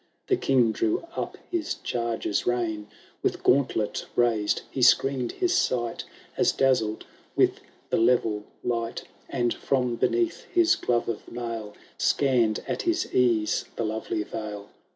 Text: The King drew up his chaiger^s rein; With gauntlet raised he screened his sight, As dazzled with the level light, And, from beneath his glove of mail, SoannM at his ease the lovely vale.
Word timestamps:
The 0.25 0.35
King 0.35 0.71
drew 0.71 1.05
up 1.15 1.37
his 1.51 1.75
chaiger^s 1.83 2.47
rein; 2.47 2.87
With 3.21 3.43
gauntlet 3.43 4.07
raised 4.15 4.63
he 4.71 4.81
screened 4.81 5.33
his 5.33 5.53
sight, 5.55 6.05
As 6.35 6.51
dazzled 6.51 7.05
with 7.35 7.59
the 7.91 7.97
level 7.97 8.45
light, 8.63 9.03
And, 9.29 9.53
from 9.53 9.97
beneath 9.97 10.45
his 10.45 10.75
glove 10.75 11.07
of 11.07 11.31
mail, 11.31 11.75
SoannM 11.99 12.63
at 12.67 12.81
his 12.81 13.13
ease 13.13 13.65
the 13.75 13.83
lovely 13.85 14.23
vale. 14.23 14.69